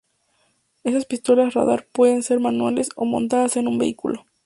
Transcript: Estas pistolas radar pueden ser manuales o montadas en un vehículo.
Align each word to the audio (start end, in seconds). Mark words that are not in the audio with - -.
Estas 0.83 1.05
pistolas 1.05 1.53
radar 1.53 1.85
pueden 1.91 2.23
ser 2.23 2.39
manuales 2.39 2.89
o 2.95 3.05
montadas 3.05 3.55
en 3.55 3.67
un 3.67 3.77
vehículo. 3.77 4.25